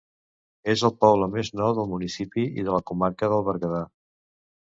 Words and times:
És 0.73 0.83
el 0.87 0.93
poble 1.03 1.25
més 1.33 1.51
nou 1.59 1.75
del 1.79 1.91
municipi 1.91 2.47
i 2.61 2.65
de 2.69 2.73
la 2.77 2.81
comarca 2.93 3.29
del 3.35 3.47
Berguedà. 3.51 3.83